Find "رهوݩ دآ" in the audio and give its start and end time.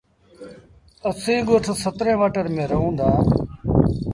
2.71-3.09